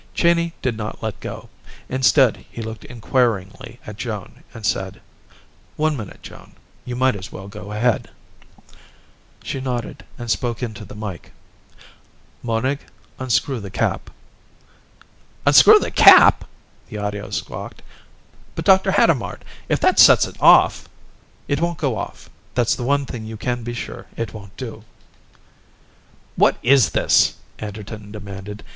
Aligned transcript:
Cheyney 0.15 0.51
did 0.63 0.75
not 0.77 1.03
let 1.03 1.19
go; 1.19 1.47
instead, 1.87 2.43
he 2.49 2.63
looked 2.63 2.85
inquiringly 2.85 3.79
at 3.85 3.97
Joan 3.97 4.43
and 4.51 4.65
said, 4.65 4.99
"One 5.75 5.95
minute, 5.95 6.23
Joan. 6.23 6.53
You 6.85 6.95
might 6.95 7.15
as 7.15 7.31
well 7.31 7.47
go 7.47 7.71
ahead." 7.71 8.09
She 9.43 9.61
nodded 9.61 10.03
and 10.17 10.31
spoke 10.31 10.63
into 10.63 10.85
the 10.85 10.95
mike. 10.95 11.31
"Monig, 12.41 12.79
unscrew 13.19 13.59
the 13.59 13.69
cap." 13.69 14.09
"Unscrew 15.45 15.77
the 15.77 15.91
cap?" 15.91 16.45
the 16.89 16.97
audio 16.97 17.29
squawked. 17.29 17.83
"But 18.55 18.65
Dr. 18.65 18.89
Hadamard, 18.93 19.45
if 19.69 19.79
that 19.81 19.99
sets 19.99 20.25
it 20.25 20.35
off" 20.41 20.89
"It 21.47 21.61
won't 21.61 21.77
go 21.77 21.95
off. 21.95 22.27
That's 22.55 22.73
the 22.73 22.83
one 22.83 23.05
thing 23.05 23.27
you 23.27 23.37
can 23.37 23.61
be 23.61 23.75
sure 23.75 24.07
it 24.17 24.33
won't 24.33 24.57
do." 24.57 24.83
"What 26.37 26.57
is 26.63 26.89
this?" 26.89 27.35
Anderton 27.59 28.11
demanded. 28.11 28.63